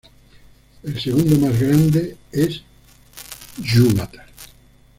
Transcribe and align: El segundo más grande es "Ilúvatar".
El 0.81 0.99
segundo 0.99 1.37
más 1.37 1.59
grande 1.61 2.17
es 2.31 2.63
"Ilúvatar". 3.59 4.25